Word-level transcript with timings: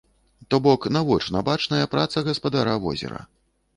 Ток 0.53 0.63
бок 0.67 0.87
навочна 0.95 1.39
бачная 1.49 1.85
праца 1.93 2.25
гаспадара 2.31 2.75
возера. 2.87 3.21